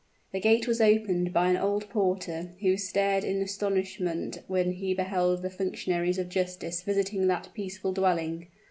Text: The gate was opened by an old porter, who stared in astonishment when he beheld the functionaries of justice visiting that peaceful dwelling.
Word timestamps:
The 0.31 0.39
gate 0.39 0.67
was 0.67 0.81
opened 0.81 1.31
by 1.31 1.51
an 1.51 1.57
old 1.57 1.87
porter, 1.91 2.53
who 2.59 2.75
stared 2.75 3.23
in 3.23 3.39
astonishment 3.39 4.41
when 4.47 4.71
he 4.71 4.95
beheld 4.95 5.43
the 5.43 5.51
functionaries 5.51 6.17
of 6.17 6.27
justice 6.27 6.81
visiting 6.81 7.27
that 7.27 7.49
peaceful 7.53 7.93
dwelling. 7.93 8.47